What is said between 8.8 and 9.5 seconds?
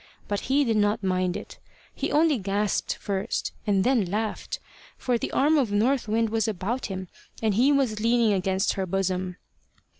bosom.